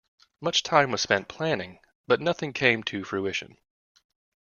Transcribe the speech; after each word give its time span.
Much 0.41 0.63
time 0.63 0.89
was 0.89 0.99
spent 0.99 1.27
planning, 1.27 1.77
but 2.07 2.19
nothing 2.19 2.53
came 2.53 2.81
to 2.81 3.03
fruition. 3.03 3.55